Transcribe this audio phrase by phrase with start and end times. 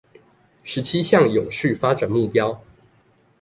[0.63, 2.57] 十七項永續發展目標